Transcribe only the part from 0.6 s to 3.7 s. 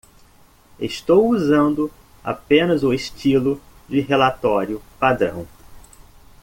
Estou usando apenas o estilo